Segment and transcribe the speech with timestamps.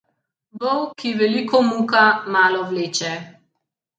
[0.61, 2.01] Vol, ki veliko muka,
[2.37, 3.13] malo vleče.